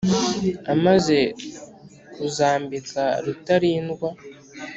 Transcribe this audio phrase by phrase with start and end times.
[0.73, 1.17] amaze
[2.13, 4.07] kuzambika rutarindwa